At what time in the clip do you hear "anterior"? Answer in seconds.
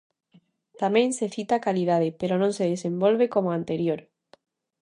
3.59-3.99